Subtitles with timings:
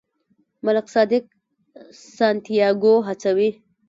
[0.65, 1.23] ملک صادق
[2.17, 3.49] سانتیاګو هڅوي.